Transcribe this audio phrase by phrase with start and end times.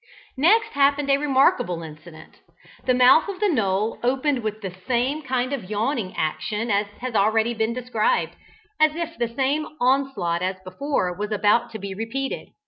[0.39, 2.39] Next happened a remarkable incident.
[2.87, 7.13] The mouth of the knoll opened with the same kind of yawning action as has
[7.13, 8.35] been already described,
[8.79, 12.47] as if the same onslaught as before was about to be repeated.